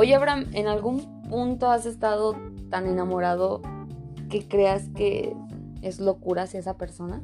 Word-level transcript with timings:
Oye, 0.00 0.14
Abraham, 0.14 0.46
¿en 0.54 0.66
algún 0.66 1.20
punto 1.28 1.70
has 1.70 1.84
estado 1.84 2.34
tan 2.70 2.86
enamorado 2.86 3.60
que 4.30 4.48
creas 4.48 4.88
que 4.96 5.36
es 5.82 6.00
locura 6.00 6.44
hacia 6.44 6.58
esa 6.58 6.78
persona? 6.78 7.22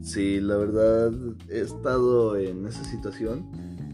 Sí, 0.00 0.40
la 0.40 0.56
verdad 0.56 1.12
he 1.50 1.60
estado 1.60 2.38
en 2.38 2.66
esa 2.66 2.82
situación 2.84 3.46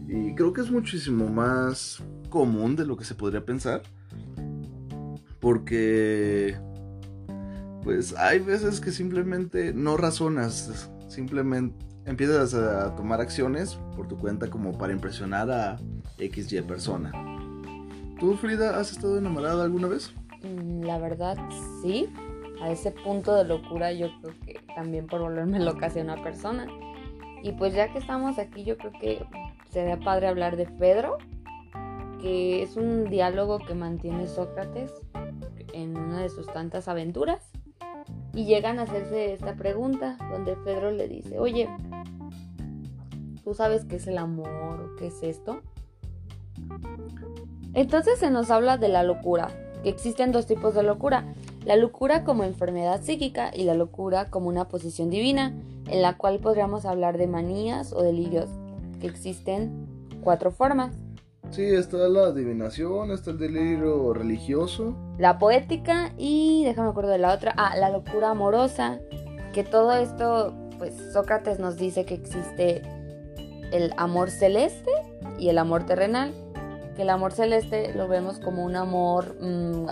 y 0.07 0.33
creo 0.33 0.53
que 0.53 0.61
es 0.61 0.71
muchísimo 0.71 1.27
más 1.27 2.01
común 2.29 2.77
de 2.77 2.85
lo 2.85 2.95
que 2.95 3.03
se 3.03 3.15
podría 3.15 3.43
pensar. 3.43 3.81
Porque 5.41 6.57
pues 7.83 8.15
hay 8.15 8.39
veces 8.39 8.79
que 8.79 8.93
simplemente 8.93 9.73
no 9.73 9.97
razonas, 9.97 10.89
simplemente 11.09 11.75
empiezas 12.05 12.53
a 12.53 12.95
tomar 12.95 13.19
acciones 13.19 13.77
por 13.97 14.07
tu 14.07 14.17
cuenta 14.17 14.49
como 14.49 14.77
para 14.77 14.93
impresionar 14.93 15.51
a 15.51 15.77
XY 16.17 16.61
persona. 16.61 17.38
¿Tú, 18.19 18.35
Frida, 18.35 18.77
has 18.77 18.91
estado 18.91 19.17
enamorada 19.17 19.63
alguna 19.63 19.87
vez? 19.87 20.13
Mm, 20.43 20.83
la 20.83 20.97
verdad, 20.97 21.37
sí. 21.81 22.09
A 22.61 22.69
ese 22.69 22.91
punto 22.91 23.33
de 23.33 23.45
locura 23.45 23.93
yo 23.93 24.09
creo 24.19 24.33
que 24.45 24.59
también 24.75 25.07
por 25.07 25.21
volverme 25.21 25.59
loca 25.59 25.85
hacia 25.85 26.03
una 26.03 26.21
persona. 26.21 26.67
Y 27.41 27.53
pues 27.53 27.73
ya 27.73 27.93
que 27.93 27.99
estamos 27.99 28.37
aquí, 28.37 28.65
yo 28.65 28.77
creo 28.77 28.91
que 28.99 29.25
sería 29.69 29.97
padre 29.97 30.27
hablar 30.27 30.57
de 30.57 30.65
Pedro, 30.65 31.17
que 32.21 32.61
es 32.61 32.75
un 32.75 33.09
diálogo 33.09 33.59
que 33.59 33.73
mantiene 33.73 34.27
Sócrates 34.27 34.91
en 35.73 35.95
una 35.95 36.21
de 36.21 36.29
sus 36.29 36.47
tantas 36.47 36.89
aventuras. 36.89 37.49
Y 38.33 38.45
llegan 38.45 38.79
a 38.79 38.83
hacerse 38.83 39.31
esta 39.31 39.55
pregunta, 39.55 40.17
donde 40.29 40.57
Pedro 40.57 40.91
le 40.91 41.07
dice, 41.07 41.39
oye, 41.39 41.69
¿tú 43.45 43.53
sabes 43.53 43.85
qué 43.85 43.95
es 43.95 44.07
el 44.07 44.17
amor 44.17 44.49
o 44.49 44.95
qué 44.97 45.07
es 45.07 45.23
esto? 45.23 45.61
Entonces 47.73 48.19
se 48.19 48.31
nos 48.31 48.51
habla 48.51 48.77
de 48.77 48.89
la 48.89 49.03
locura, 49.03 49.49
que 49.83 49.89
existen 49.89 50.31
dos 50.31 50.45
tipos 50.45 50.73
de 50.73 50.83
locura, 50.83 51.33
la 51.65 51.75
locura 51.75 52.23
como 52.23 52.43
enfermedad 52.43 53.01
psíquica 53.01 53.51
y 53.53 53.63
la 53.63 53.73
locura 53.73 54.29
como 54.29 54.49
una 54.49 54.67
posición 54.67 55.09
divina, 55.09 55.53
en 55.87 56.01
la 56.01 56.17
cual 56.17 56.39
podríamos 56.39 56.85
hablar 56.85 57.17
de 57.17 57.27
manías 57.27 57.93
o 57.93 58.01
delirios, 58.01 58.49
que 58.99 59.07
existen 59.07 59.87
cuatro 60.23 60.51
formas. 60.51 60.95
Sí, 61.51 61.63
está 61.63 61.97
la 62.09 62.27
adivinación, 62.27 63.11
está 63.11 63.31
el 63.31 63.39
delirio 63.39 64.13
religioso. 64.13 64.95
La 65.17 65.39
poética 65.39 66.13
y, 66.17 66.63
déjame 66.63 66.89
acuerdo 66.89 67.09
de 67.09 67.17
la 67.17 67.33
otra, 67.33 67.53
ah, 67.57 67.75
la 67.75 67.89
locura 67.89 68.29
amorosa, 68.29 68.99
que 69.53 69.63
todo 69.63 69.93
esto, 69.93 70.53
pues 70.77 70.93
Sócrates 71.11 71.59
nos 71.59 71.77
dice 71.77 72.05
que 72.05 72.13
existe 72.13 72.83
el 73.71 73.93
amor 73.97 74.29
celeste 74.29 74.91
y 75.39 75.49
el 75.49 75.57
amor 75.57 75.85
terrenal. 75.85 76.33
Que 76.99 77.03
el 77.03 77.11
amor 77.11 77.31
celeste 77.31 77.93
lo 77.95 78.09
vemos 78.09 78.39
como 78.39 78.65
un 78.65 78.75
amor 78.75 79.37
mm, 79.39 79.85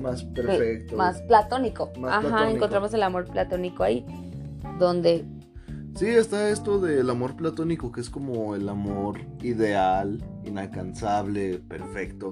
más 0.00 0.22
perfecto. 0.22 0.94
Más 0.94 1.20
platónico. 1.22 1.90
Ajá, 2.06 2.48
encontramos 2.48 2.94
el 2.94 3.02
amor 3.02 3.24
platónico 3.24 3.82
ahí. 3.82 4.06
Donde. 4.78 5.24
Sí, 5.96 6.06
está 6.06 6.50
esto 6.50 6.78
del 6.78 7.10
amor 7.10 7.34
platónico, 7.34 7.90
que 7.90 8.00
es 8.00 8.08
como 8.08 8.54
el 8.54 8.68
amor 8.68 9.18
ideal, 9.42 10.22
inalcanzable, 10.44 11.58
perfecto. 11.58 12.30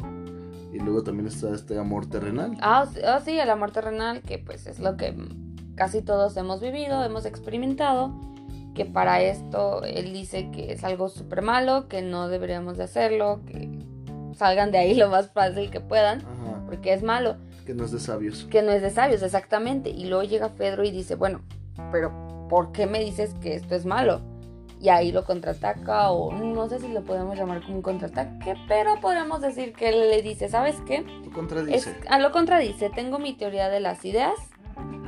Y 0.72 0.78
luego 0.78 1.02
también 1.02 1.26
está 1.26 1.52
este 1.52 1.76
amor 1.76 2.06
terrenal. 2.06 2.56
Ah, 2.60 2.86
oh, 2.86 3.20
sí, 3.24 3.36
el 3.40 3.50
amor 3.50 3.72
terrenal, 3.72 4.22
que 4.22 4.38
pues 4.38 4.68
es 4.68 4.78
lo 4.78 4.96
que 4.96 5.16
casi 5.74 6.00
todos 6.00 6.36
hemos 6.36 6.60
vivido, 6.60 7.02
hemos 7.02 7.26
experimentado 7.26 8.14
que 8.74 8.84
para 8.84 9.20
esto 9.20 9.82
él 9.84 10.12
dice 10.12 10.50
que 10.50 10.72
es 10.72 10.84
algo 10.84 11.08
súper 11.08 11.42
malo, 11.42 11.88
que 11.88 12.02
no 12.02 12.28
deberíamos 12.28 12.78
de 12.78 12.84
hacerlo, 12.84 13.40
que 13.46 13.68
salgan 14.34 14.70
de 14.70 14.78
ahí 14.78 14.94
lo 14.94 15.08
más 15.08 15.30
fácil 15.30 15.70
que 15.70 15.80
puedan, 15.80 16.22
porque 16.66 16.92
es 16.92 17.02
malo. 17.02 17.36
Que 17.66 17.74
no 17.74 17.84
es 17.84 17.92
de 17.92 18.00
sabios. 18.00 18.46
Que 18.50 18.62
no 18.62 18.72
es 18.72 18.82
de 18.82 18.90
sabios, 18.90 19.22
exactamente. 19.22 19.90
Y 19.90 20.06
luego 20.06 20.24
llega 20.24 20.48
Pedro 20.50 20.84
y 20.84 20.90
dice, 20.90 21.14
bueno, 21.14 21.42
pero 21.90 22.46
¿por 22.48 22.72
qué 22.72 22.86
me 22.86 23.00
dices 23.00 23.34
que 23.40 23.54
esto 23.54 23.74
es 23.74 23.86
malo? 23.86 24.20
Y 24.80 24.88
ahí 24.88 25.12
lo 25.12 25.24
contraataca, 25.24 26.10
o 26.10 26.32
no 26.32 26.68
sé 26.68 26.80
si 26.80 26.88
lo 26.88 27.02
podemos 27.02 27.38
llamar 27.38 27.62
como 27.62 27.76
un 27.76 27.82
contraataque, 27.82 28.56
pero 28.66 28.98
podríamos 29.00 29.40
decir 29.40 29.72
que 29.74 29.90
él 29.90 30.10
le 30.10 30.22
dice, 30.22 30.48
¿sabes 30.48 30.74
qué? 30.86 31.04
Lo 31.24 31.30
contradice. 31.30 31.94
a 32.08 32.18
lo 32.18 32.32
contradice, 32.32 32.90
tengo 32.90 33.20
mi 33.20 33.34
teoría 33.34 33.68
de 33.68 33.78
las 33.78 34.04
ideas, 34.04 34.34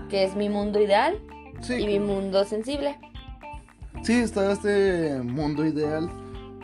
que 0.08 0.22
es 0.22 0.36
mi 0.36 0.48
mundo 0.48 0.80
ideal 0.80 1.18
y 1.68 1.86
mi 1.86 1.98
mundo 1.98 2.44
sensible. 2.44 2.98
Sí, 4.04 4.12
está 4.12 4.52
este 4.52 5.20
mundo 5.22 5.64
ideal, 5.64 6.08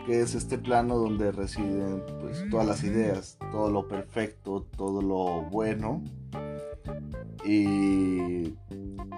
que 0.05 0.21
es 0.21 0.35
este 0.35 0.57
plano 0.57 0.97
donde 0.97 1.31
residen 1.31 2.03
pues, 2.19 2.43
todas 2.49 2.67
las 2.67 2.83
ideas, 2.83 3.37
todo 3.51 3.69
lo 3.69 3.87
perfecto, 3.87 4.65
todo 4.75 5.01
lo 5.01 5.49
bueno. 5.49 6.03
Y 7.43 8.55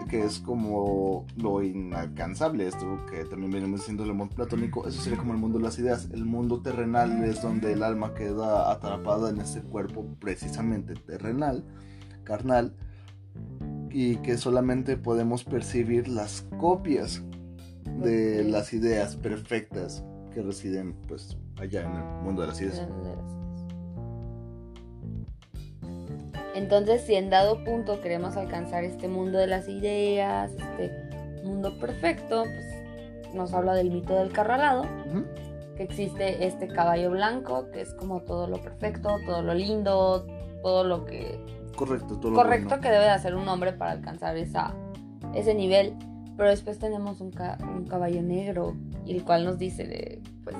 que 0.09 0.23
es 0.23 0.39
como 0.39 1.25
lo 1.37 1.63
inalcanzable, 1.63 2.67
esto 2.67 3.05
que 3.09 3.25
también 3.25 3.51
venimos 3.51 3.81
diciendo 3.81 4.03
el 4.03 4.11
amor 4.11 4.29
platónico, 4.29 4.87
eso 4.87 5.01
sería 5.01 5.17
como 5.17 5.33
el 5.33 5.39
mundo 5.39 5.57
de 5.57 5.63
las 5.65 5.77
ideas. 5.79 6.09
El 6.13 6.25
mundo 6.25 6.61
terrenal 6.61 7.23
es 7.23 7.41
donde 7.41 7.73
el 7.73 7.83
alma 7.83 8.13
queda 8.13 8.71
atrapada 8.71 9.29
en 9.29 9.41
este 9.41 9.61
cuerpo 9.61 10.05
precisamente 10.19 10.93
terrenal, 10.93 11.65
carnal, 12.23 12.75
y 13.89 14.17
que 14.17 14.37
solamente 14.37 14.97
podemos 14.97 15.43
percibir 15.43 16.07
las 16.07 16.47
copias 16.59 17.23
de 18.01 18.43
las 18.43 18.73
ideas 18.73 19.15
perfectas 19.17 20.03
que 20.33 20.41
residen 20.41 20.93
pues 21.07 21.37
allá 21.57 21.81
en 21.81 21.95
el 21.95 22.03
mundo 22.23 22.41
de 22.41 22.47
las 22.47 22.61
ideas. 22.61 22.87
Entonces, 26.55 27.01
si 27.01 27.15
en 27.15 27.29
dado 27.29 27.63
punto 27.63 27.99
queremos 28.01 28.37
alcanzar 28.37 28.83
este 28.83 29.07
mundo 29.07 29.37
de 29.39 29.47
las 29.47 29.67
ideas, 29.67 30.51
este 30.51 30.91
mundo 31.43 31.77
perfecto, 31.79 32.43
pues 32.43 33.33
nos 33.33 33.53
habla 33.53 33.73
del 33.73 33.89
mito 33.89 34.15
del 34.15 34.31
carro 34.31 34.53
alado, 34.53 34.85
que 35.75 35.83
existe 35.83 36.45
este 36.45 36.67
caballo 36.67 37.11
blanco, 37.11 37.69
que 37.71 37.81
es 37.81 37.93
como 37.95 38.21
todo 38.21 38.47
lo 38.47 38.61
perfecto, 38.61 39.17
todo 39.25 39.41
lo 39.41 39.53
lindo, 39.53 40.27
todo 40.61 40.83
lo 40.83 41.05
que... 41.05 41.39
Correcto, 41.75 42.19
todo 42.19 42.31
lo 42.31 42.37
Correcto 42.37 42.79
que 42.79 42.89
debe 42.89 43.05
de 43.05 43.09
hacer 43.09 43.35
un 43.35 43.47
hombre 43.47 43.73
para 43.73 43.91
alcanzar 43.91 44.37
esa, 44.37 44.75
ese 45.33 45.55
nivel. 45.55 45.95
Pero 46.37 46.49
después 46.49 46.79
tenemos 46.79 47.21
un, 47.21 47.31
caballo 47.31 48.21
negro 48.21 48.75
y 49.05 49.15
el 49.15 49.23
cual 49.23 49.45
nos 49.45 49.57
dice, 49.57 50.21
pues, 50.43 50.55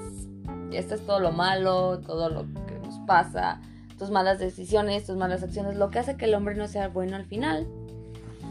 esto 0.72 0.96
es 0.96 1.06
todo 1.06 1.20
lo 1.20 1.32
malo, 1.32 2.00
todo 2.00 2.30
lo 2.30 2.42
que 2.66 2.80
nos 2.84 3.00
pasa, 3.06 3.62
tus 3.98 4.10
malas 4.10 4.40
decisiones, 4.40 5.06
tus 5.06 5.16
malas 5.16 5.44
acciones, 5.44 5.78
lo 5.78 5.90
que 5.90 6.00
hace 6.00 6.18
que 6.18 6.26
el 6.26 6.34
hombre 6.34 6.56
no 6.56 6.68
sea 6.68 6.90
bueno 6.90 7.16
al 7.16 7.26
final. 7.26 7.68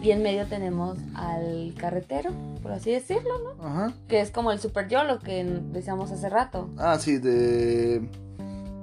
Y 0.03 0.11
en 0.11 0.23
medio 0.23 0.47
tenemos 0.47 0.99
al 1.15 1.75
carretero, 1.79 2.31
por 2.61 2.73
así 2.73 2.91
decirlo, 2.91 3.31
¿no? 3.39 3.65
Ajá. 3.65 3.93
Que 4.09 4.21
es 4.21 4.33
como 4.33 4.51
el 4.51 4.59
super 4.59 4.89
yo, 4.89 5.05
lo 5.05 5.21
que 5.21 5.45
decíamos 5.45 6.11
hace 6.11 6.29
rato. 6.29 6.69
Ah, 6.77 6.99
sí, 6.99 7.19
de... 7.19 8.09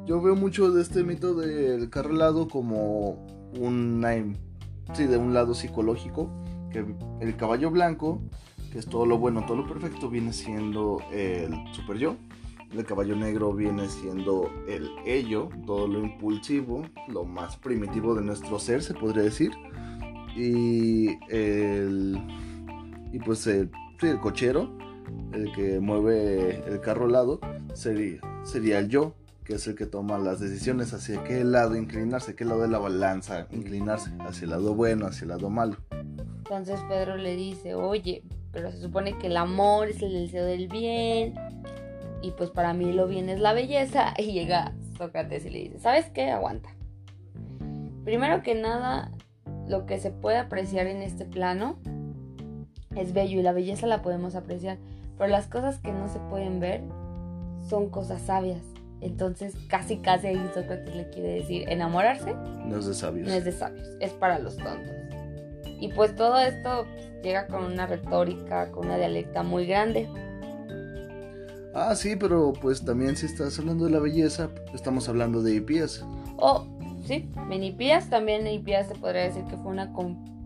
Yo 0.06 0.22
veo 0.22 0.36
mucho 0.36 0.72
de 0.72 0.82
este 0.82 1.04
mito 1.04 1.34
del 1.34 1.90
carro 1.90 2.14
lado 2.14 2.48
como 2.48 3.18
un... 3.60 4.38
Sí, 4.94 5.06
de 5.06 5.18
un 5.18 5.34
lado 5.34 5.54
psicológico 5.54 6.30
que 6.72 6.86
el 7.20 7.36
caballo 7.36 7.70
blanco, 7.70 8.22
que 8.72 8.80
es 8.80 8.86
todo 8.86 9.06
lo 9.06 9.18
bueno, 9.18 9.46
todo 9.46 9.58
lo 9.58 9.68
perfecto, 9.68 10.10
viene 10.10 10.34
siendo 10.34 11.02
el 11.12 11.54
super 11.74 11.98
yo. 11.98 12.16
El 12.72 12.86
caballo 12.86 13.16
negro 13.16 13.52
viene 13.54 13.90
siendo 13.90 14.52
el 14.68 14.92
ello, 15.04 15.50
todo 15.66 15.88
lo 15.88 16.00
impulsivo, 16.00 16.84
lo 17.08 17.26
más 17.26 17.58
primitivo 17.58 18.14
de 18.14 18.22
nuestro 18.22 18.60
ser, 18.60 18.84
se 18.84 18.94
podría 18.94 19.24
decir. 19.24 19.52
Y 20.36 21.18
el. 21.34 22.20
Y 23.12 23.18
pues 23.20 23.48
el, 23.48 23.72
el 24.02 24.20
cochero, 24.20 24.78
el 25.34 25.52
que 25.54 25.80
mueve 25.80 26.64
el 26.68 26.80
carro 26.80 27.06
al 27.06 27.14
lado, 27.14 27.40
sería, 27.74 28.22
sería 28.44 28.78
el 28.78 28.88
yo, 28.88 29.16
que 29.44 29.56
es 29.56 29.66
el 29.66 29.74
que 29.74 29.88
toma 29.88 30.20
las 30.20 30.40
decisiones 30.40 30.94
hacia 30.94 31.24
qué 31.24 31.44
lado 31.44 31.76
inclinarse, 31.76 32.36
qué 32.36 32.46
lado 32.46 32.62
de 32.62 32.68
la 32.68 32.78
balanza 32.78 33.48
inclinarse, 33.50 34.12
hacia 34.20 34.44
el 34.44 34.52
lado 34.52 34.76
bueno, 34.76 35.08
hacia 35.08 35.24
el 35.24 35.30
lado 35.30 35.50
malo. 35.50 35.78
Entonces 36.38 36.80
Pedro 36.88 37.18
le 37.18 37.36
dice, 37.36 37.74
oye, 37.74 38.24
pero 38.52 38.72
se 38.72 38.80
supone 38.80 39.18
que 39.18 39.28
el 39.28 39.38
amor 39.38 39.90
es 39.90 40.02
el 40.02 40.14
deseo 40.14 40.46
del 40.46 40.68
bien. 40.68 41.36
Y 42.22 42.32
pues 42.32 42.50
para 42.50 42.74
mí 42.74 42.92
lo 42.92 43.08
bien 43.08 43.30
es 43.30 43.40
la 43.40 43.54
belleza. 43.54 44.14
Y 44.18 44.34
llega 44.34 44.74
Sócrates 44.98 45.46
y 45.46 45.50
le 45.50 45.60
dice, 45.60 45.80
¿sabes 45.80 46.10
qué? 46.10 46.30
Aguanta. 46.32 46.70
Primero 48.04 48.42
que 48.42 48.56
nada, 48.56 49.12
lo 49.68 49.86
que 49.86 50.00
se 50.00 50.12
puede 50.12 50.38
apreciar 50.38 50.88
en 50.88 51.02
este 51.02 51.26
plano 51.26 51.78
es 52.96 53.14
bello 53.14 53.40
y 53.40 53.44
la 53.44 53.52
belleza 53.52 53.88
la 53.88 54.02
podemos 54.02 54.36
apreciar. 54.36 54.78
Pero 55.18 55.30
las 55.30 55.48
cosas 55.48 55.80
que 55.80 55.92
no 55.92 56.08
se 56.08 56.20
pueden 56.20 56.60
ver 56.60 56.82
son 57.68 57.90
cosas 57.90 58.22
sabias. 58.22 58.62
Entonces 59.02 59.56
casi 59.70 59.98
casi 59.98 60.28
ahí 60.28 60.50
Sócrates 60.54 60.96
le 60.96 61.10
quiere 61.10 61.30
decir, 61.30 61.70
enamorarse 61.70 62.36
no 62.66 62.78
es 62.78 62.86
de 62.86 62.94
sabios. 62.94 63.28
No 63.28 63.34
es 63.34 63.46
de 63.46 63.52
sabios, 63.52 63.88
es 64.00 64.12
para 64.12 64.40
los 64.40 64.58
tontos. 64.58 65.09
Y 65.80 65.90
pues 65.90 66.16
todo 66.16 66.38
esto 66.40 66.86
llega 67.24 67.48
con 67.48 67.64
una 67.64 67.88
retórica, 67.88 68.72
con 68.72 68.86
una 68.86 68.98
dialecta 68.98 69.44
muy 69.44 69.66
grande. 69.66 70.10
Ah, 71.74 71.96
sí, 71.96 72.16
pero 72.16 72.54
pues 72.54 72.84
también 72.84 73.16
si 73.16 73.28
estás 73.28 73.58
hablando 73.60 73.86
de 73.86 73.92
la 73.92 74.00
belleza, 74.00 74.50
estamos 74.74 75.08
hablando 75.08 75.42
de 75.42 75.56
Hipías. 75.56 76.04
O, 76.38 76.66
sí, 77.06 77.30
en 77.52 77.64
Hipías 77.64 78.10
también 78.10 78.48
Hipías 78.48 78.88
se 78.88 78.96
podría 78.96 79.24
decir 79.24 79.44
que 79.46 79.58
fue 79.58 79.72
una... 79.72 79.86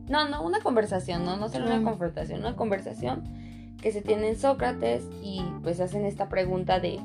No, 0.10 0.28
no, 0.28 0.44
una 0.44 0.60
conversación, 0.60 1.24
no, 1.24 1.38
no 1.38 1.48
solo 1.50 1.66
una 1.66 1.82
confrontación, 1.82 2.42
una 2.42 2.56
conversación 2.56 3.24
que 3.82 3.92
se 3.92 4.02
tiene 4.02 4.30
en 4.30 4.38
Sócrates 4.38 5.04
y 5.22 5.42
pues 5.62 5.80
hacen 5.80 6.06
esta 6.06 6.28
pregunta 6.28 6.80
de 6.80 7.00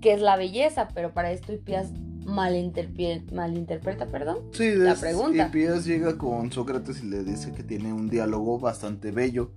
qué 0.00 0.12
es 0.12 0.20
la 0.20 0.36
belleza, 0.36 0.88
pero 0.94 1.12
para 1.12 1.32
esto 1.32 1.52
Hipías 1.52 1.92
malinterpreta, 2.26 4.06
perdón, 4.06 4.38
sí, 4.52 4.74
la 4.74 4.94
pregunta. 4.94 5.46
Hipías 5.48 5.84
llega 5.84 6.18
con 6.18 6.50
Sócrates 6.52 7.02
y 7.02 7.06
le 7.06 7.24
dice 7.24 7.52
que 7.52 7.62
tiene 7.62 7.92
un 7.92 8.08
diálogo 8.08 8.58
bastante 8.58 9.10
bello 9.10 9.52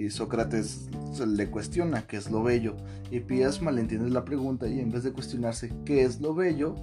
y 0.00 0.08
Sócrates 0.08 0.88
le 1.26 1.50
cuestiona 1.50 2.06
qué 2.06 2.16
es 2.16 2.30
lo 2.30 2.42
bello. 2.42 2.74
Y 3.10 3.20
Pías 3.20 3.60
malentiende 3.60 4.08
la 4.08 4.24
pregunta 4.24 4.66
y 4.66 4.80
en 4.80 4.90
vez 4.90 5.04
de 5.04 5.12
cuestionarse 5.12 5.70
qué 5.84 6.04
es 6.04 6.22
lo 6.22 6.34
bello, 6.34 6.74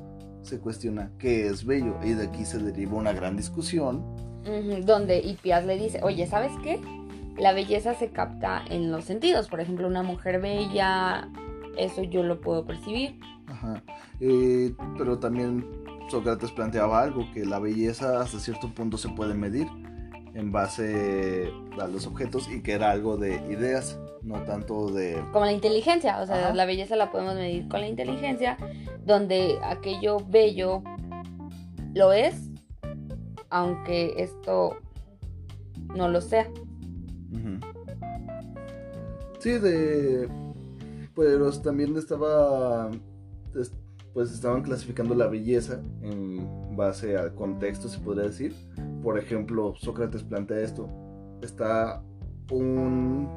se 0.43 0.59
cuestiona 0.59 1.11
qué 1.17 1.47
es 1.47 1.65
bello. 1.65 1.95
Y 2.03 2.13
de 2.13 2.27
aquí 2.27 2.45
se 2.45 2.59
deriva 2.59 2.93
una 2.93 3.13
gran 3.13 3.35
discusión. 3.35 4.03
donde 4.85 5.19
Hipías 5.19 5.65
le 5.65 5.77
dice, 5.77 5.99
oye, 6.03 6.27
¿sabes 6.27 6.51
qué? 6.63 6.79
La 7.37 7.53
belleza 7.53 7.95
se 7.95 8.09
capta 8.09 8.63
en 8.69 8.91
los 8.91 9.05
sentidos. 9.05 9.47
Por 9.47 9.61
ejemplo, 9.61 9.87
una 9.87 10.03
mujer 10.03 10.39
bella, 10.39 11.27
eso 11.75 12.03
yo 12.03 12.21
lo 12.21 12.39
puedo 12.39 12.65
percibir. 12.65 13.19
Ajá. 13.57 13.83
Eh, 14.19 14.73
pero 14.97 15.19
también 15.19 15.65
Sócrates 16.09 16.51
planteaba 16.51 17.01
algo, 17.01 17.29
que 17.33 17.45
la 17.45 17.59
belleza 17.59 18.21
hasta 18.21 18.39
cierto 18.39 18.73
punto 18.73 18.97
se 18.97 19.09
puede 19.09 19.33
medir 19.33 19.67
en 20.33 20.51
base 20.51 21.51
a 21.81 21.87
los 21.87 22.05
objetos 22.05 22.47
y 22.49 22.61
que 22.61 22.73
era 22.73 22.91
algo 22.91 23.17
de 23.17 23.35
ideas, 23.51 23.99
no 24.21 24.43
tanto 24.43 24.91
de... 24.91 25.19
Como 25.31 25.45
la 25.45 25.51
inteligencia, 25.51 26.21
o 26.21 26.27
sea, 26.27 26.53
la 26.53 26.65
belleza 26.65 26.95
la 26.95 27.11
podemos 27.11 27.35
medir 27.35 27.67
con 27.67 27.81
la 27.81 27.87
inteligencia, 27.87 28.57
donde 29.03 29.57
aquello 29.63 30.17
bello 30.27 30.83
lo 31.95 32.13
es, 32.13 32.51
aunque 33.49 34.13
esto 34.17 34.77
no 35.95 36.07
lo 36.07 36.21
sea. 36.21 36.47
Sí, 39.39 39.51
de... 39.59 40.29
Pero 41.15 41.51
también 41.61 41.97
estaba... 41.97 42.91
Pues 44.17 44.31
estaban 44.31 44.63
clasificando 44.63 45.13
la 45.13 45.27
belleza 45.27 45.79
en 46.01 46.75
base 46.75 47.15
al 47.15 47.35
contexto, 47.35 47.87
se 47.87 47.99
podría 47.99 48.23
decir 48.23 48.51
por 49.03 49.19
ejemplo, 49.19 49.75
Sócrates 49.77 50.23
plantea 50.23 50.61
esto. 50.61 50.89
Está 51.43 52.01
un, 52.49 53.29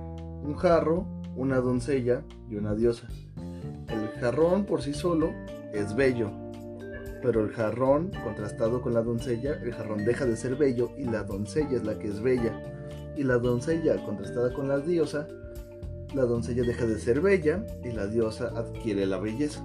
un 0.42 0.54
jarro, 0.54 1.06
una 1.36 1.58
doncella 1.58 2.22
y 2.48 2.56
una 2.56 2.74
diosa. 2.74 3.08
El 3.88 4.08
jarrón 4.20 4.64
por 4.64 4.80
sí 4.80 4.94
solo 4.94 5.34
es 5.74 5.94
bello, 5.94 6.30
pero 7.22 7.44
el 7.44 7.50
jarrón 7.50 8.10
contrastado 8.24 8.80
con 8.80 8.94
la 8.94 9.02
doncella, 9.02 9.60
el 9.62 9.74
jarrón 9.74 10.06
deja 10.06 10.24
de 10.24 10.34
ser 10.34 10.56
bello 10.56 10.92
y 10.96 11.04
la 11.04 11.24
doncella 11.24 11.76
es 11.76 11.84
la 11.84 11.98
que 11.98 12.08
es 12.08 12.22
bella. 12.22 12.58
Y 13.18 13.24
la 13.24 13.36
doncella 13.36 14.02
contrastada 14.02 14.50
con 14.54 14.66
la 14.66 14.78
diosa, 14.78 15.28
la 16.14 16.22
doncella 16.22 16.62
deja 16.62 16.86
de 16.86 16.98
ser 16.98 17.20
bella 17.20 17.66
y 17.84 17.92
la 17.92 18.06
diosa 18.06 18.46
adquiere 18.56 19.04
la 19.04 19.18
belleza. 19.18 19.62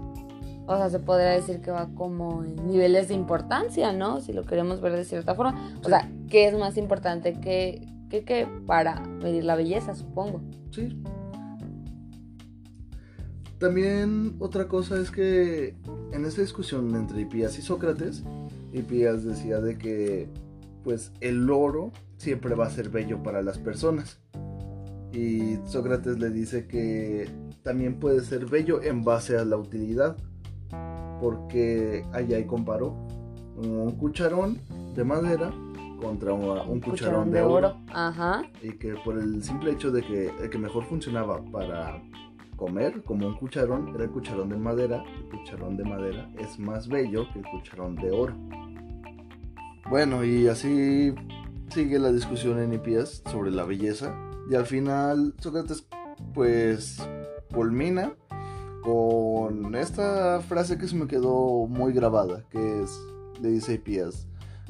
O 0.67 0.75
sea, 0.75 0.89
se 0.89 1.00
podría 1.00 1.29
decir 1.29 1.62
que 1.62 1.71
va 1.71 1.89
como 1.94 2.44
en 2.44 2.56
niveles 2.67 3.07
de 3.07 3.13
importancia, 3.13 3.94
¿no? 3.94 4.19
Si 4.19 4.33
lo 4.33 4.44
queremos 4.44 4.81
ver 4.81 4.94
de 4.94 5.06
cierta 5.06 5.35
forma. 5.35 5.77
O 5.83 5.89
sea, 5.89 6.09
¿qué 6.27 6.47
es 6.47 6.57
más 6.57 6.77
importante 6.77 7.39
que, 7.39 7.88
que, 8.09 8.47
para 8.65 9.00
medir 9.01 9.44
la 9.44 9.56
belleza, 9.56 9.94
supongo? 9.94 10.41
Sí. 10.71 11.01
También 13.59 14.35
otra 14.39 14.67
cosa 14.67 15.00
es 15.00 15.12
que 15.12 15.75
en 16.12 16.25
esta 16.25 16.41
discusión 16.41 16.94
entre 16.95 17.21
Hipías 17.21 17.57
y 17.59 17.61
Sócrates, 17.61 18.23
Hipías 18.73 19.23
decía 19.23 19.59
de 19.59 19.77
que 19.77 20.29
pues 20.83 21.11
el 21.21 21.50
oro 21.50 21.91
siempre 22.18 22.53
va 22.53 22.68
a 22.68 22.69
ser 22.69 22.89
bello 22.89 23.23
para 23.23 23.41
las 23.41 23.57
personas. 23.57 24.19
Y 25.13 25.57
Sócrates 25.65 26.19
le 26.19 26.29
dice 26.29 26.68
que 26.68 27.29
también 27.63 28.00
puede 28.00 28.21
ser 28.21 28.45
bello 28.45 28.81
en 28.83 29.03
base 29.03 29.38
a 29.38 29.45
la 29.45 29.57
utilidad 29.57 30.18
porque 31.25 32.06
allá 32.13 32.38
hay 32.38 32.45
comparó 32.45 32.95
un 33.57 33.94
cucharón 33.98 34.60
de 34.94 35.04
madera 35.04 35.51
contra 36.00 36.31
un, 36.33 36.80
cucharón, 36.80 37.31
de, 37.31 37.42
oro. 37.42 37.77
Ajá. 37.92 38.44
Y 38.62 38.74
que 38.74 38.94
por 39.04 39.18
el 39.18 39.42
simple 39.42 39.72
hecho 39.72 39.89
de 39.89 40.04
que 40.04 40.30
el 40.39 40.51
que 40.51 40.60
mejor 40.60 40.83
funcionaba 40.83 41.44
para 41.45 42.00
comer 42.57 43.01
como 43.01 43.25
un 43.25 43.33
cucharón 43.38 43.88
era 43.95 44.04
el 44.04 44.12
cucharón 44.12 44.50
de 44.50 44.57
madera. 44.57 45.04
El 45.18 45.39
cucharón 45.39 45.77
de 45.77 45.83
madera 45.83 46.30
es 46.38 46.60
más 46.60 46.88
bello 46.88 47.25
que 47.33 47.39
el 47.39 47.45
cucharón 47.45 47.95
de 47.95 48.12
oro. 48.12 48.36
Bueno, 49.89 50.24
y 50.24 50.48
así 50.48 51.12
sigue 51.69 51.98
la 51.98 52.12
discusión 52.12 52.60
en 52.60 52.71
Hipías 52.71 53.24
sobre 53.31 53.50
la 53.50 53.63
belleza. 53.63 54.16
Y 54.48 54.54
al 54.54 54.68
final 54.68 55.33
Sócrates 55.39 55.88
pues 56.36 57.00
culmina 57.51 58.13
con 58.85 59.73
esta 59.73 60.41
frase 60.41 60.77
que 60.77 60.87
se 60.87 60.95
me 60.95 61.07
quedó 61.07 61.65
muy 61.65 61.91
grabada, 61.91 62.43
que 62.51 62.81
es, 62.83 62.91
le 63.41 63.49
dice 63.49 63.81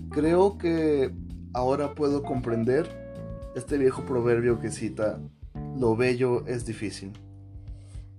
creo 0.09 0.57
que 0.57 1.13
ahora 1.53 1.93
puedo 1.93 2.23
comprender 2.23 2.89
este 3.55 3.77
viejo 3.77 4.05
proverbio 4.05 4.59
que 4.59 4.71
cita, 4.71 5.19
lo 5.77 5.97
bello 5.97 6.45
es 6.47 6.65
difícil. 6.65 7.11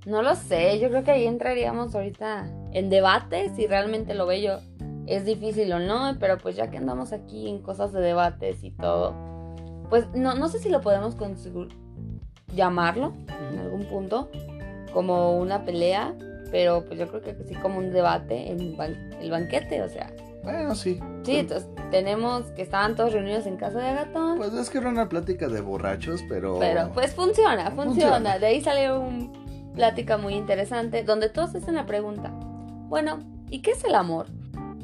No 0.05 0.23
lo 0.23 0.37
sé, 0.37 0.79
yo 0.79 0.89
creo 0.91 1.03
que 1.03 1.11
ahí 1.11 1.27
entraríamos 1.27 1.95
ahorita 1.95 2.47
en 2.73 2.91
debate 2.91 3.51
si 3.57 3.67
realmente 3.67 4.15
lo 4.15 4.27
bello 4.27 4.59
es 5.07 5.25
difícil 5.25 5.73
o 5.73 5.79
no, 5.79 6.17
pero 6.21 6.37
pues 6.37 6.57
ya 6.57 6.71
que 6.71 6.77
andamos 6.77 7.13
aquí 7.13 7.49
en 7.49 7.63
cosas 7.63 7.93
de 7.93 8.01
debates 8.01 8.63
y 8.63 8.71
todo, 8.71 9.15
pues 9.89 10.07
no, 10.15 10.35
no 10.35 10.49
sé 10.49 10.59
si 10.59 10.69
lo 10.69 10.83
podemos 10.83 11.17
llamarlo 12.55 13.15
en 13.51 13.59
algún 13.59 13.85
punto, 13.87 14.31
como 14.97 15.37
una 15.37 15.63
pelea, 15.67 16.15
pero 16.51 16.83
pues 16.87 16.99
yo 16.99 17.07
creo 17.07 17.21
que 17.21 17.37
sí 17.47 17.55
como 17.57 17.77
un 17.81 17.93
debate 17.93 18.51
en 18.51 18.75
el 19.21 19.31
banquete, 19.31 19.83
o 19.83 19.89
sea. 19.91 20.11
Bueno, 20.43 20.75
sí. 20.75 20.99
Sí, 21.23 21.37
entonces 21.37 21.69
tenemos 21.91 22.47
que 22.53 22.63
estaban 22.63 22.97
todos 22.97 23.13
reunidos 23.13 23.45
en 23.45 23.59
casa 23.59 23.79
de 23.79 23.89
Agatón. 23.89 24.39
Pues 24.39 24.55
es 24.55 24.71
que 24.71 24.79
era 24.79 24.89
una 24.89 25.07
plática 25.07 25.49
de 25.49 25.61
borrachos, 25.61 26.23
pero... 26.31 26.59
Pero 26.61 26.93
pues 26.95 27.15
funciona, 27.15 27.71
funciona. 27.73 28.39
De 28.39 28.47
ahí 28.47 28.63
salió 28.63 29.01
una 29.01 29.31
plática 29.75 30.17
muy 30.17 30.33
interesante 30.33 31.05
donde 31.05 31.29
todos 31.29 31.55
hacen 31.55 31.75
la 31.75 31.85
pregunta, 31.85 32.31
bueno, 32.89 33.19
¿y 33.51 33.61
qué 33.61 33.73
es 33.73 33.85
el 33.85 33.95
amor? 33.95 34.29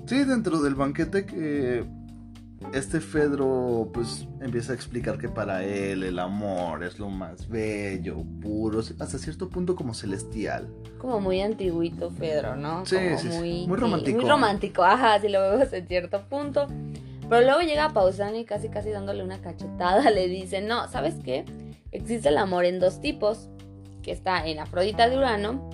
Sí, 0.05 0.25
dentro 0.25 0.61
del 0.61 0.75
banquete 0.75 1.25
que 1.25 1.87
este 2.73 3.01
Fedro 3.01 3.91
pues 3.93 4.27
empieza 4.41 4.73
a 4.73 4.75
explicar 4.75 5.19
que 5.19 5.29
para 5.29 5.65
él 5.65 6.03
el 6.03 6.19
amor 6.19 6.83
es 6.85 6.99
lo 6.99 7.09
más 7.09 7.49
bello, 7.49 8.25
puro, 8.41 8.81
hasta 8.81 9.19
cierto 9.19 9.49
punto 9.49 9.75
como 9.77 9.95
celestial. 9.95 10.69
Como 10.99 11.21
muy 11.21 11.41
antiguito 11.41 12.11
Fedro, 12.11 12.57
¿no? 12.57 12.87
Sí, 12.87 12.97
sí, 13.19 13.29
muy, 13.29 13.67
muy 13.67 13.77
romántico. 13.77 14.21
Muy 14.21 14.31
romántico, 14.31 14.85
ajá, 14.85 15.21
si 15.21 15.29
lo 15.29 15.41
vemos 15.41 15.73
en 15.73 15.87
cierto 15.87 16.23
punto. 16.29 16.67
Pero 17.29 17.43
luego 17.45 17.61
llega 17.61 17.91
Pausani 17.91 18.41
y 18.41 18.45
casi 18.45 18.69
casi 18.69 18.91
dándole 18.91 19.23
una 19.23 19.41
cachetada 19.41 20.11
le 20.13 20.29
dice, 20.29 20.61
no, 20.61 20.89
¿sabes 20.89 21.15
qué? 21.25 21.45
Existe 21.91 22.29
el 22.31 22.39
amor 22.39 22.65
en 22.65 22.81
dos 22.81 23.01
tipos, 23.01 23.49
que 24.03 24.13
está 24.13 24.47
en 24.47 24.59
Afrodita 24.59 25.09
de 25.09 25.19
Urano 25.19 25.71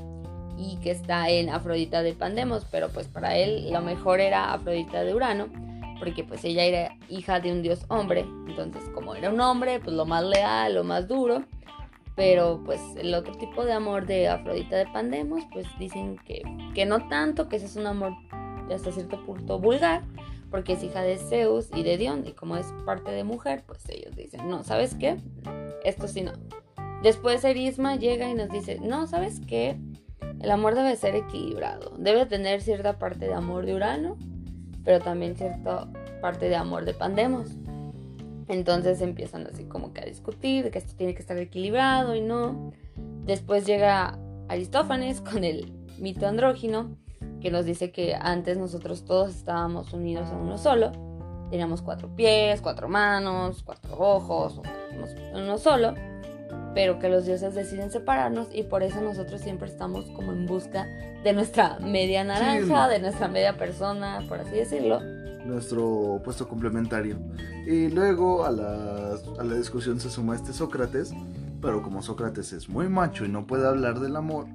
y 0.59 0.76
que 0.78 0.90
está 0.90 1.30
en 1.30 1.49
Afrodita 1.49 2.02
de 2.02 2.12
Pandemos, 2.12 2.66
pero 2.71 2.88
pues 2.88 3.07
para 3.07 3.37
él 3.37 3.73
lo 3.73 3.80
mejor 3.80 4.21
era 4.21 4.52
Afrodita 4.52 5.04
de 5.04 5.14
Urano 5.14 5.68
porque 5.99 6.25
pues 6.25 6.45
ella 6.45 6.64
era 6.64 6.97
hija 7.09 7.40
de 7.40 7.52
un 7.52 7.62
dios 7.62 7.85
hombre, 7.88 8.21
entonces 8.47 8.88
como 8.95 9.14
era 9.14 9.31
un 9.31 9.40
hombre, 9.40 9.81
pues 9.81 9.95
lo 9.95 10.07
más 10.07 10.25
leal, 10.25 10.75
lo 10.75 10.85
más 10.85 11.09
duro, 11.09 11.45
pero 12.17 12.62
pues 12.64 12.81
el 12.97 13.14
otro 13.14 13.35
tipo 13.35 13.64
de 13.64 13.73
amor 13.73 14.07
de 14.07 14.28
Afrodita 14.28 14.76
de 14.76 14.87
Pandemos, 14.87 15.45
pues 15.52 15.67
dicen 15.78 16.17
que, 16.25 16.43
que 16.75 16.85
no 16.87 17.09
tanto, 17.09 17.49
que 17.49 17.57
ese 17.57 17.67
es 17.67 17.76
un 17.76 17.87
amor 17.87 18.12
hasta 18.75 18.93
cierto 18.93 19.25
punto 19.25 19.59
vulgar, 19.59 20.02
porque 20.50 20.73
es 20.73 20.83
hija 20.83 21.02
de 21.02 21.17
Zeus 21.19 21.69
y 21.75 21.83
de 21.83 21.97
Dion, 21.97 22.26
y 22.26 22.33
como 22.33 22.57
es 22.57 22.73
parte 22.85 23.11
de 23.11 23.25
mujer, 23.25 23.62
pues 23.67 23.88
ellos 23.88 24.17
dicen, 24.17 24.49
no, 24.49 24.64
¿sabes 24.64 24.95
qué? 24.95 25.19
Esto 25.85 26.09
sí 26.09 26.23
no. 26.23 26.33
Después 27.02 27.45
Erisma 27.45 27.97
llega 27.97 28.28
y 28.28 28.35
nos 28.35 28.49
dice, 28.49 28.78
no, 28.81 29.07
¿sabes 29.07 29.40
qué? 29.47 29.78
El 30.40 30.50
amor 30.50 30.75
debe 30.75 30.97
ser 30.97 31.14
equilibrado, 31.14 31.95
debe 31.99 32.26
tener 32.26 32.62
cierta 32.62 32.99
parte 32.99 33.26
de 33.26 33.35
amor 33.35 33.67
de 33.67 33.75
Urano 33.75 34.17
pero 34.88 35.00
también 35.00 35.37
cierta 35.37 35.87
parte 36.23 36.49
de 36.49 36.57
amor 36.57 36.87
de 36.87 36.95
Pandemos. 36.95 37.50
Entonces 38.49 39.02
empiezan 39.02 39.47
así 39.47 39.64
como 39.64 39.92
que 39.92 40.00
a 40.00 40.07
discutir 40.07 40.71
que 40.71 40.78
esto 40.78 40.95
tiene 40.97 41.14
que 41.14 41.21
estar 41.21 41.37
equilibrado 41.37 42.14
y 42.14 42.23
no. 42.23 42.73
Después 43.26 43.66
llega 43.66 44.18
Aristófanes 44.49 45.21
con 45.30 45.45
el 45.45 45.71
mito 45.99 46.26
andrógino, 46.26 46.97
que 47.42 47.50
nos 47.50 47.66
dice 47.66 47.92
que 47.92 48.14
antes 48.14 48.57
nosotros 48.57 49.04
todos 49.04 49.37
estábamos 49.37 49.92
unidos 49.92 50.30
a 50.30 50.38
uno 50.38 50.57
solo. 50.57 50.92
Teníamos 51.50 51.83
cuatro 51.83 52.09
pies, 52.16 52.62
cuatro 52.62 52.88
manos, 52.88 53.62
cuatro 53.62 53.95
ojos, 53.99 54.59
uno 55.35 55.59
solo. 55.59 55.92
Pero 56.75 56.99
que 56.99 57.09
los 57.09 57.27
dioses 57.27 57.55
deciden 57.55 57.91
separarnos 57.91 58.49
y 58.53 58.63
por 58.63 58.83
eso 58.83 59.01
nosotros 59.01 59.41
siempre 59.41 59.69
estamos 59.69 60.07
como 60.07 60.33
en 60.33 60.47
busca 60.47 60.87
de 61.25 61.33
nuestra 61.33 61.79
media 61.81 62.25
naranja, 62.25 62.89
de 62.89 63.01
nuestra 63.01 63.29
media 63.29 63.57
persona, 63.57 64.25
por 64.29 64.41
así 64.41 64.57
decirlo. 64.57 65.01
Nuestro 65.45 65.87
opuesto 65.87 66.47
complementario. 66.49 67.19
Y 67.67 67.89
luego 67.89 68.45
a 68.45 68.51
la, 68.51 69.17
a 69.39 69.45
la 69.45 69.55
discusión 69.55 69.99
se 70.01 70.11
suma 70.11 70.35
este 70.35 70.53
Sócrates, 70.53 71.13
pero 71.61 71.83
como 71.83 72.03
Sócrates 72.03 72.53
es 72.53 72.69
muy 72.69 72.89
macho 72.89 73.25
y 73.25 73.29
no 73.29 73.47
puede 73.47 73.67
hablar 73.67 73.99
del 74.01 74.17
amor, 74.17 74.47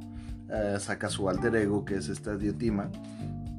eh, 0.50 0.78
saca 0.80 1.10
su 1.10 1.30
alter 1.30 1.56
ego, 1.56 1.84
que 1.84 1.96
es 1.96 2.10
esta 2.10 2.36
diotima, 2.36 2.90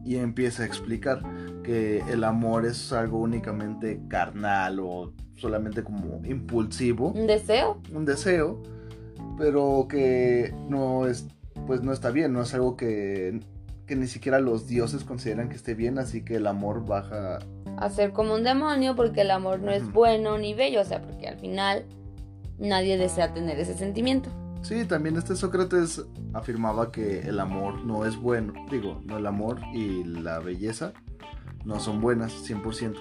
y 0.04 0.16
empieza 0.16 0.62
a 0.62 0.66
explicar 0.66 1.20
que 1.64 1.98
el 2.08 2.22
amor 2.22 2.64
es 2.64 2.92
algo 2.92 3.18
únicamente 3.18 4.00
carnal 4.08 4.78
o 4.78 5.12
solamente 5.34 5.82
como 5.82 6.24
impulsivo. 6.24 7.08
Un 7.08 7.26
deseo. 7.26 7.80
Un 7.92 8.04
deseo, 8.04 8.62
pero 9.36 9.86
que 9.88 10.54
no 10.68 11.08
es, 11.08 11.26
pues 11.66 11.82
no 11.82 11.92
está 11.92 12.10
bien, 12.12 12.32
no 12.32 12.42
es 12.42 12.54
algo 12.54 12.76
que, 12.76 13.40
que 13.86 13.96
ni 13.96 14.06
siquiera 14.06 14.38
los 14.38 14.68
dioses 14.68 15.02
consideran 15.02 15.48
que 15.48 15.56
esté 15.56 15.74
bien, 15.74 15.98
así 15.98 16.24
que 16.24 16.36
el 16.36 16.46
amor 16.46 16.86
baja 16.86 17.40
a 17.76 17.90
ser 17.90 18.12
como 18.12 18.34
un 18.34 18.44
demonio 18.44 18.94
porque 18.94 19.22
el 19.22 19.30
amor 19.30 19.60
no 19.60 19.72
es 19.72 19.90
bueno 19.92 20.38
ni 20.38 20.54
bello, 20.54 20.80
o 20.80 20.84
sea, 20.84 21.02
porque 21.02 21.28
al 21.28 21.38
final 21.38 21.84
nadie 22.58 22.96
desea 22.96 23.32
tener 23.32 23.58
ese 23.58 23.74
sentimiento. 23.74 24.30
Sí, 24.62 24.84
también 24.86 25.16
este 25.16 25.36
Sócrates 25.36 26.02
afirmaba 26.32 26.90
que 26.90 27.20
el 27.20 27.38
amor 27.38 27.84
no 27.84 28.06
es 28.06 28.16
bueno, 28.16 28.54
digo, 28.70 29.00
no 29.04 29.18
el 29.18 29.26
amor 29.26 29.60
y 29.74 30.04
la 30.04 30.38
belleza 30.38 30.94
no 31.64 31.80
son 31.80 32.00
buenas 32.00 32.32
100%. 32.48 32.94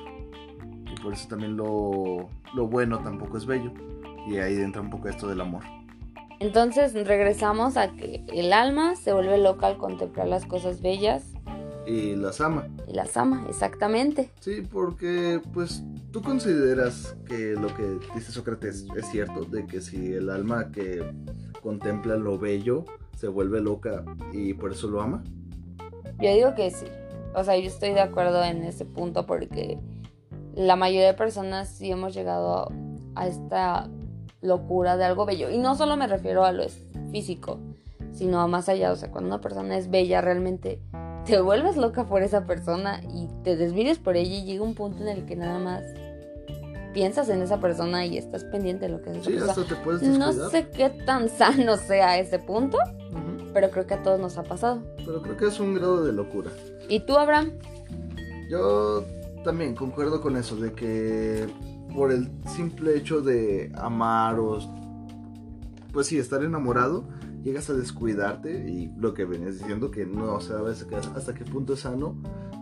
Y 0.92 1.02
por 1.02 1.14
eso 1.14 1.28
también 1.28 1.58
lo, 1.58 2.30
lo 2.54 2.68
bueno 2.68 3.00
tampoco 3.00 3.38
es 3.38 3.46
bello. 3.46 3.72
Y 4.28 4.38
ahí 4.38 4.56
entra 4.56 4.82
un 4.82 4.90
poco 4.90 5.10
esto 5.10 5.28
del 5.28 5.42
amor. 5.42 5.64
Entonces 6.40 6.94
regresamos 6.94 7.78
a 7.78 7.92
que 7.92 8.24
el 8.34 8.54
alma 8.54 8.96
se 8.96 9.14
vuelve 9.14 9.38
loca 9.38 9.68
al 9.68 9.78
contemplar 9.78 10.28
las 10.28 10.46
cosas 10.46 10.82
bellas 10.82 11.24
y 11.86 12.16
las 12.16 12.42
ama. 12.42 12.68
Y 12.88 12.94
las 12.94 13.18
ama, 13.18 13.46
exactamente. 13.50 14.30
Sí, 14.40 14.62
porque 14.62 15.42
pues 15.54 15.84
tú 16.12 16.22
consideras 16.22 17.16
que 17.28 17.54
lo 17.54 17.74
que 17.76 17.98
dice 18.16 18.32
Sócrates 18.32 18.86
es 18.96 19.06
cierto, 19.10 19.46
de 19.46 19.66
que 19.66 19.82
si 19.82 20.14
el 20.14 20.30
alma 20.30 20.72
que 20.72 21.04
contempla 21.62 22.16
lo 22.16 22.38
bello 22.38 22.86
se 23.18 23.28
vuelve 23.28 23.62
loca 23.62 24.04
y 24.32 24.54
por 24.54 24.72
eso 24.72 24.88
lo 24.88 25.02
ama. 25.02 25.24
Yo 26.20 26.34
digo 26.34 26.56
que 26.56 26.72
sí. 26.72 26.86
O 27.36 27.44
sea, 27.44 27.58
yo 27.58 27.68
estoy 27.68 27.92
de 27.92 28.02
acuerdo 28.02 28.44
en 28.44 28.64
ese 28.64 28.86
punto 28.86 29.26
porque 29.26 29.80
la 30.56 30.76
mayoría 30.76 31.08
de 31.08 31.14
personas 31.14 31.70
sí 31.70 31.92
hemos 31.92 32.14
llegado 32.14 32.72
a 33.16 33.28
esta 33.28 33.90
locura 34.42 34.98
de 34.98 35.06
algo 35.06 35.26
bello. 35.26 35.50
Y 35.50 35.58
no 35.58 35.76
solo 35.76 35.96
me 35.98 36.08
refiero 36.08 36.44
a 36.46 36.52
lo 36.52 36.66
físico, 37.12 37.60
sino 38.12 38.42
a 38.42 38.48
más 38.48 38.70
allá. 38.70 38.92
O 38.92 38.96
sea, 38.96 39.12
cuando 39.12 39.30
una 39.30 39.42
persona 39.42 39.78
es 39.78 39.90
bella 39.90 40.22
realmente 40.22 40.80
te 41.26 41.40
vuelves 41.40 41.78
loca 41.78 42.06
por 42.06 42.22
esa 42.22 42.46
persona 42.46 43.02
y 43.14 43.28
te 43.44 43.56
desvives 43.56 43.98
por 43.98 44.18
ella 44.18 44.36
y 44.36 44.44
llega 44.44 44.64
un 44.64 44.76
punto 44.76 45.02
en 45.04 45.08
el 45.08 45.26
que 45.26 45.36
nada 45.36 45.58
más 45.58 45.84
piensas 46.94 47.30
en 47.30 47.42
esa 47.42 47.60
persona 47.60 48.06
y 48.06 48.18
estás 48.18 48.44
pendiente 48.44 48.86
de 48.86 48.92
lo 48.92 49.02
que 49.02 49.12
hace 49.12 49.24
sí, 49.24 49.38
hasta 49.38 49.64
te 49.64 49.76
puedes 49.76 50.04
No 50.04 50.32
sé 50.32 50.68
qué 50.70 50.90
tan 50.90 51.30
sano 51.30 51.78
sea 51.78 52.20
ese 52.20 52.40
punto, 52.40 52.78
pero 53.54 53.70
creo 53.70 53.88
que 53.88 53.94
a 53.94 54.04
todos 54.04 54.20
nos 54.20 54.38
ha 54.38 54.44
pasado. 54.44 54.82
Pero 54.98 55.22
creo 55.22 55.38
que 55.38 55.46
es 55.48 55.60
un 55.60 55.76
grado 55.76 56.04
de 56.04 56.12
locura. 56.12 56.52
¿Y 56.90 57.00
tú, 57.02 57.18
Abraham? 57.18 57.52
Yo 58.50 59.06
también 59.44 59.76
concuerdo 59.76 60.22
con 60.22 60.36
eso, 60.38 60.56
de 60.56 60.74
que 60.74 61.48
por 61.94 62.12
el 62.12 62.30
simple 62.48 62.98
hecho 62.98 63.22
de 63.22 63.72
amar 63.76 64.40
o, 64.40 64.60
pues 65.92 66.08
sí, 66.08 66.18
estar 66.18 66.44
enamorado, 66.44 67.06
llegas 67.44 67.70
a 67.70 67.74
descuidarte 67.74 68.70
y 68.70 68.92
lo 68.98 69.14
que 69.14 69.26
venías 69.26 69.60
diciendo 69.60 69.92
que 69.92 70.06
no 70.06 70.40
sabes 70.42 70.88
hasta 71.16 71.34
qué 71.34 71.46
punto 71.46 71.74
es 71.74 71.82
sano, 71.82 72.16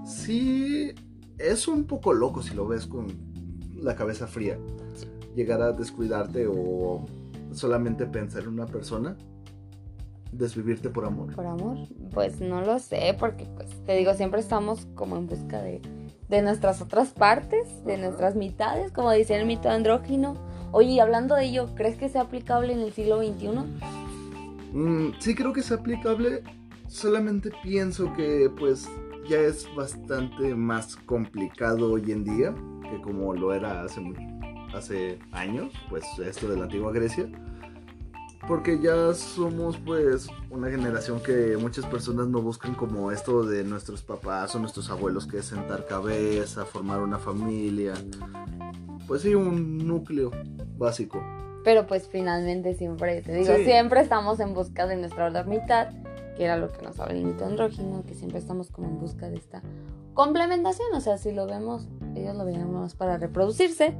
sí 0.05 0.93
es 1.37 1.67
un 1.67 1.85
poco 1.85 2.13
loco 2.13 2.41
si 2.41 2.53
lo 2.55 2.67
ves 2.67 2.87
con 2.87 3.07
la 3.75 3.95
cabeza 3.95 4.27
fría. 4.27 4.57
Llegar 5.35 5.61
a 5.61 5.71
descuidarte 5.71 6.45
o 6.47 7.05
solamente 7.53 8.05
pensar 8.05 8.43
en 8.43 8.49
una 8.49 8.65
persona, 8.65 9.15
desvivirte 10.31 10.89
por 10.89 11.05
amor. 11.05 11.33
Por 11.35 11.45
amor, 11.45 11.77
pues 12.13 12.39
no 12.39 12.61
lo 12.61 12.79
sé, 12.79 13.15
porque 13.19 13.45
pues 13.55 13.69
te 13.85 13.95
digo, 13.95 14.13
siempre 14.13 14.39
estamos 14.39 14.87
como 14.95 15.17
en 15.17 15.27
busca 15.27 15.61
de, 15.61 15.81
de 16.29 16.41
nuestras 16.41 16.81
otras 16.81 17.09
partes, 17.09 17.67
de 17.85 17.97
nuestras 17.97 18.35
mitades, 18.35 18.91
como 18.91 19.11
decía 19.11 19.37
el 19.37 19.45
mito 19.45 19.69
andrógino. 19.69 20.35
Oye, 20.71 21.01
hablando 21.01 21.35
de 21.35 21.45
ello, 21.45 21.67
¿crees 21.75 21.97
que 21.97 22.07
sea 22.07 22.21
aplicable 22.21 22.73
en 22.73 22.79
el 22.79 22.93
siglo 22.93 23.19
XXI? 23.19 23.49
Mm, 24.73 25.11
sí 25.19 25.35
creo 25.35 25.51
que 25.51 25.59
es 25.59 25.71
aplicable, 25.71 26.43
solamente 26.87 27.51
pienso 27.61 28.13
que 28.13 28.49
pues 28.57 28.87
ya 29.29 29.39
es 29.39 29.67
bastante 29.75 30.55
más 30.55 30.95
complicado 30.95 31.91
hoy 31.91 32.11
en 32.11 32.23
día 32.23 32.55
que 32.89 33.01
como 33.01 33.33
lo 33.33 33.53
era 33.53 33.83
hace, 33.83 34.01
hace 34.73 35.19
años, 35.31 35.73
pues 35.89 36.05
esto 36.19 36.47
de 36.47 36.57
la 36.57 36.63
antigua 36.63 36.91
Grecia. 36.91 37.29
Porque 38.47 38.79
ya 38.79 39.13
somos 39.13 39.77
pues 39.77 40.27
una 40.49 40.69
generación 40.69 41.21
que 41.21 41.57
muchas 41.57 41.85
personas 41.85 42.27
no 42.27 42.41
buscan 42.41 42.73
como 42.73 43.11
esto 43.11 43.43
de 43.43 43.63
nuestros 43.63 44.01
papás 44.01 44.55
o 44.55 44.59
nuestros 44.59 44.89
abuelos, 44.89 45.27
que 45.27 45.37
es 45.37 45.45
sentar 45.45 45.85
cabeza, 45.85 46.65
formar 46.65 47.01
una 47.01 47.19
familia. 47.19 47.93
Pues 49.07 49.21
sí, 49.21 49.35
un 49.35 49.77
núcleo 49.87 50.31
básico. 50.77 51.21
Pero 51.63 51.85
pues 51.85 52.07
finalmente 52.07 52.73
siempre, 52.73 53.21
te 53.21 53.33
digo, 53.33 53.53
siempre 53.63 54.01
estamos 54.01 54.39
en 54.39 54.53
busca 54.53 54.87
de 54.87 54.95
nuestra 54.95 55.27
otra 55.27 55.43
mitad, 55.43 55.89
que 56.35 56.43
era 56.43 56.57
lo 56.57 56.71
que 56.71 56.81
nos 56.81 56.99
habla 56.99 57.13
el 57.13 57.25
mito 57.25 57.45
andrógino, 57.45 58.03
que 58.03 58.15
siempre 58.15 58.39
estamos 58.39 58.71
como 58.71 58.87
en 58.87 58.99
busca 58.99 59.29
de 59.29 59.37
esta 59.37 59.61
complementación, 60.13 60.87
o 60.93 61.01
sea, 61.01 61.17
si 61.17 61.31
lo 61.31 61.45
vemos, 61.45 61.87
ellos 62.15 62.35
lo 62.35 62.45
más 62.45 62.95
para 62.95 63.17
reproducirse, 63.17 63.95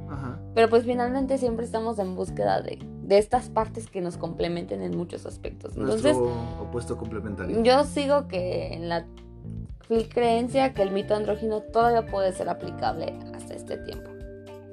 pero 0.54 0.68
pues 0.68 0.84
finalmente 0.84 1.38
siempre 1.38 1.64
estamos 1.64 1.98
en 1.98 2.14
búsqueda 2.14 2.60
de, 2.60 2.78
de, 3.02 3.18
estas 3.18 3.48
partes 3.48 3.88
que 3.88 4.00
nos 4.00 4.16
complementen 4.16 4.82
en 4.82 4.96
muchos 4.96 5.26
aspectos. 5.26 5.76
Entonces, 5.76 6.16
opuesto 6.60 6.96
complementario. 6.96 7.62
Yo 7.62 7.84
sigo 7.84 8.28
que 8.28 8.74
en 8.74 8.88
la 8.88 9.06
creencia 10.12 10.72
que 10.72 10.82
el 10.82 10.90
mito 10.90 11.14
andrógino 11.14 11.60
todavía 11.60 12.06
puede 12.06 12.32
ser 12.32 12.48
aplicable 12.48 13.14
hasta 13.34 13.54
este 13.54 13.76
tiempo. 13.78 14.10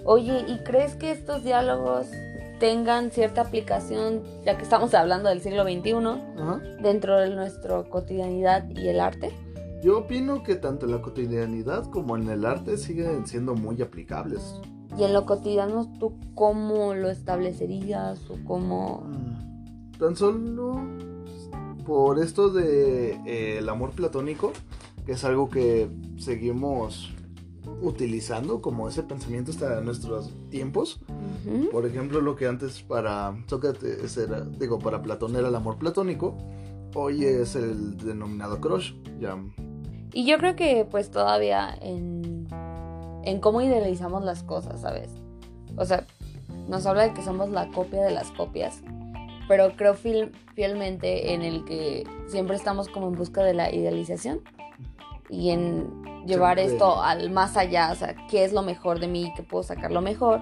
Oye, 0.06 0.46
¿y 0.48 0.60
crees 0.60 0.96
que 0.96 1.12
estos 1.12 1.44
diálogos 1.44 2.08
tengan 2.60 3.12
cierta 3.12 3.42
aplicación, 3.42 4.24
ya 4.46 4.58
que 4.58 4.64
estamos 4.64 4.94
hablando 4.94 5.30
del 5.30 5.42
siglo 5.42 5.64
XXI, 5.64 6.82
dentro 6.82 7.20
de 7.20 7.30
nuestra 7.30 7.84
cotidianidad 7.84 8.70
y 8.70 8.88
el 8.88 9.00
arte? 9.00 9.34
Yo 9.82 10.00
opino 10.00 10.44
que 10.44 10.56
tanto 10.56 10.86
en 10.86 10.92
la 10.92 11.02
cotidianidad 11.02 11.90
como 11.90 12.18
en 12.18 12.30
el 12.30 12.46
arte 12.46 12.78
siguen 12.78 13.26
siendo 13.26 13.56
muy 13.56 13.82
aplicables. 13.82 14.60
¿Y 14.98 15.04
en 15.04 15.14
lo 15.14 15.26
cotidiano 15.26 15.90
tú 16.00 16.20
cómo 16.36 16.94
lo 16.94 17.10
establecerías 17.10 18.20
o 18.30 18.38
cómo...? 18.46 19.06
Mm, 19.08 19.98
tan 19.98 20.16
solo 20.18 20.82
por 21.86 22.20
esto 22.20 22.50
de 22.50 23.14
eh, 23.26 23.60
el 23.60 23.70
amor 23.70 23.92
platónico, 23.92 24.52
que 25.06 25.14
es 25.14 25.24
algo 25.24 25.50
que 25.50 25.90
seguimos 26.18 27.14
utilizando 27.82 28.62
como 28.62 28.90
ese 28.90 29.04
pensamiento 29.04 29.52
hasta 29.52 29.80
nuestros 29.82 30.34
tiempos. 30.50 31.00
Por 31.72 31.86
ejemplo, 31.86 32.20
lo 32.20 32.36
que 32.36 32.48
antes 32.48 32.82
para 32.82 33.34
Sócrates 33.48 34.18
era, 34.18 34.42
digo, 34.42 34.78
para 34.80 35.02
Platón 35.02 35.36
era 35.36 35.48
el 35.48 35.56
amor 35.56 35.78
platónico, 35.78 36.38
hoy 36.94 37.24
es 37.26 37.56
el 37.56 37.98
denominado 37.98 38.60
crush. 38.60 38.94
Ya. 39.20 39.38
Y 40.14 40.26
yo 40.26 40.38
creo 40.38 40.56
que 40.56 40.86
pues 40.90 41.12
todavía 41.12 41.78
en, 41.82 42.48
en 43.24 43.40
cómo 43.40 43.62
idealizamos 43.62 44.24
las 44.24 44.44
cosas, 44.44 44.82
¿sabes? 44.82 45.10
O 45.78 45.86
sea, 45.86 46.06
nos 46.68 46.86
habla 46.86 47.04
de 47.04 47.14
que 47.14 47.22
somos 47.22 47.50
la 47.50 47.70
copia 47.70 48.04
de 48.04 48.12
las 48.12 48.32
copias, 48.32 48.82
pero 49.48 49.76
creo 49.76 49.96
fielmente 49.96 51.34
en 51.34 51.42
el 51.42 51.66
que 51.66 52.04
siempre 52.28 52.56
estamos 52.56 52.90
como 52.90 53.08
en 53.08 53.16
busca 53.16 53.44
de 53.44 53.54
la 53.54 53.74
idealización 53.74 54.42
y 55.30 55.50
en 55.50 56.26
llevar 56.26 56.60
esto 56.60 57.02
al 57.02 57.30
más 57.32 57.58
allá, 57.58 57.92
o 57.92 57.96
sea, 57.96 58.16
qué 58.30 58.44
es 58.44 58.54
lo 58.54 58.62
mejor 58.62 59.00
de 59.00 59.08
mí, 59.08 59.32
qué 59.36 59.44
puedo 59.44 59.64
sacar 59.64 59.92
lo 59.92 60.02
mejor. 60.02 60.42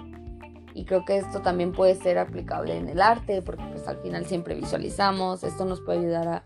Y 0.73 0.85
creo 0.85 1.05
que 1.05 1.17
esto 1.17 1.41
también 1.41 1.71
puede 1.71 1.95
ser 1.95 2.19
aplicable 2.19 2.77
en 2.77 2.87
el 2.87 3.01
arte, 3.01 3.41
porque 3.41 3.63
pues 3.71 3.87
al 3.87 3.97
final 3.97 4.25
siempre 4.25 4.53
visualizamos, 4.53 5.43
esto 5.43 5.65
nos 5.65 5.81
puede 5.81 5.99
ayudar 5.99 6.27
a 6.27 6.43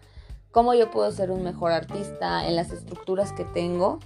cómo 0.52 0.74
yo 0.74 0.92
puedo 0.92 1.12
ser 1.12 1.32
un 1.32 1.44
mejor 1.44 1.72
artista 1.72 2.48
en 2.48 2.56
las 2.56 2.72
estructuras 2.72 3.34
que 3.34 3.46
tengo, 3.46 4.00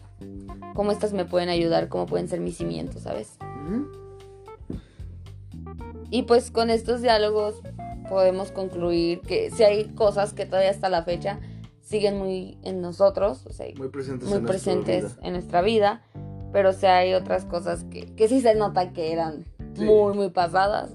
cómo 0.73 0.91
estas 0.91 1.13
me 1.13 1.25
pueden 1.25 1.49
ayudar, 1.49 1.89
cómo 1.89 2.05
pueden 2.05 2.27
ser 2.27 2.39
mis 2.39 2.57
cimientos, 2.57 3.03
¿sabes? 3.03 3.37
Y 6.09 6.23
pues 6.23 6.51
con 6.51 6.69
estos 6.69 7.01
diálogos 7.01 7.61
podemos 8.07 8.51
concluir 8.51 9.21
que 9.21 9.49
si 9.51 9.63
hay 9.63 9.85
cosas 9.95 10.33
que 10.33 10.45
todavía 10.45 10.69
hasta 10.69 10.89
la 10.89 11.03
fecha 11.03 11.39
siguen 11.81 12.17
muy 12.17 12.57
en 12.63 12.81
nosotros, 12.81 13.45
o 13.45 13.53
sea, 13.53 13.67
muy 13.77 13.89
presentes, 13.89 14.29
muy 14.29 14.37
en, 14.39 14.45
presentes 14.45 15.01
nuestra 15.03 15.27
en 15.27 15.33
nuestra 15.33 15.61
vida, 15.61 16.03
pero 16.51 16.69
o 16.69 16.73
sea, 16.73 16.97
hay 16.97 17.13
otras 17.13 17.45
cosas 17.45 17.83
que, 17.85 18.13
que 18.15 18.27
sí 18.27 18.41
se 18.41 18.55
nota 18.55 18.93
que 18.93 19.11
eran 19.11 19.45
muy, 19.77 20.13
muy 20.15 20.29
pasadas. 20.29 20.91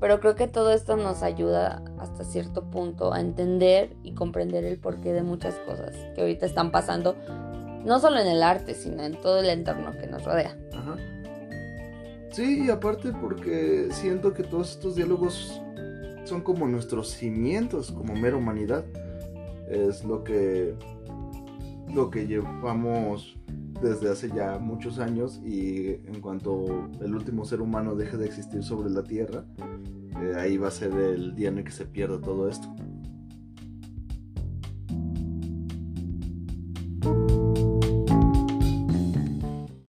Pero 0.00 0.20
creo 0.20 0.34
que 0.34 0.48
todo 0.48 0.72
esto 0.72 0.96
nos 0.96 1.22
ayuda 1.22 1.82
hasta 1.98 2.24
cierto 2.24 2.64
punto 2.70 3.12
a 3.14 3.20
entender 3.20 3.96
y 4.02 4.12
comprender 4.12 4.64
el 4.64 4.78
porqué 4.78 5.12
de 5.12 5.22
muchas 5.22 5.54
cosas 5.66 5.94
que 6.14 6.20
ahorita 6.20 6.46
están 6.46 6.70
pasando, 6.70 7.16
no 7.84 8.00
solo 8.00 8.18
en 8.18 8.26
el 8.26 8.42
arte, 8.42 8.74
sino 8.74 9.02
en 9.02 9.20
todo 9.20 9.40
el 9.40 9.48
entorno 9.48 9.92
que 9.92 10.06
nos 10.06 10.24
rodea. 10.24 10.56
Ajá. 10.72 10.96
Sí, 12.30 12.64
y 12.66 12.70
aparte 12.70 13.12
porque 13.12 13.88
siento 13.92 14.34
que 14.34 14.42
todos 14.42 14.72
estos 14.72 14.96
diálogos 14.96 15.60
son 16.24 16.40
como 16.40 16.66
nuestros 16.66 17.10
cimientos 17.10 17.92
como 17.92 18.14
mera 18.14 18.36
humanidad. 18.36 18.84
Es 19.70 20.04
lo 20.04 20.24
que 20.24 20.74
lo 21.94 22.10
que 22.10 22.26
llevamos 22.26 23.36
desde 23.80 24.10
hace 24.10 24.30
ya 24.30 24.58
muchos 24.58 24.98
años 24.98 25.40
y 25.44 25.90
en 25.90 26.20
cuanto 26.20 26.88
el 27.00 27.14
último 27.14 27.44
ser 27.44 27.60
humano 27.60 27.94
deje 27.94 28.16
de 28.16 28.26
existir 28.26 28.62
sobre 28.62 28.90
la 28.90 29.04
Tierra, 29.04 29.44
eh, 30.20 30.34
ahí 30.36 30.56
va 30.56 30.68
a 30.68 30.70
ser 30.70 30.92
el 30.92 31.34
día 31.34 31.48
en 31.48 31.58
el 31.58 31.64
que 31.64 31.70
se 31.70 31.86
pierda 31.86 32.20
todo 32.20 32.48
esto. 32.48 32.74